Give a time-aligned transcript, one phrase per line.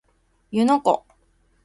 [0.49, 1.05] 湯ノ湖